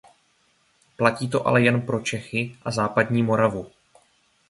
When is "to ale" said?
1.29-1.61